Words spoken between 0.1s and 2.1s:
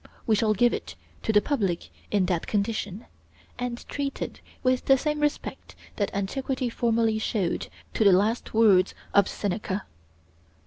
We shall give it to the public